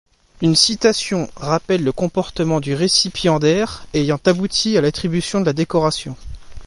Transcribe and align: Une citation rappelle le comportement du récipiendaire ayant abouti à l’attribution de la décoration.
Une 0.41 0.55
citation 0.55 1.29
rappelle 1.35 1.83
le 1.83 1.91
comportement 1.91 2.59
du 2.59 2.73
récipiendaire 2.73 3.85
ayant 3.93 4.17
abouti 4.25 4.75
à 4.75 4.81
l’attribution 4.81 5.39
de 5.41 5.45
la 5.45 5.53
décoration. 5.53 6.17